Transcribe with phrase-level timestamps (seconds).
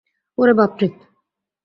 [0.37, 0.87] ওরে, বাপ রে।